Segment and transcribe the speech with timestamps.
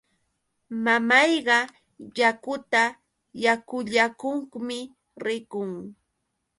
[0.83, 1.57] Mamayqa
[2.19, 2.83] yakuta
[3.43, 4.77] yakullakuqmi
[5.25, 5.69] rikun.